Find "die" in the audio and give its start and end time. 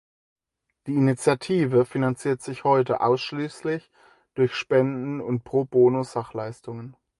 0.87-0.95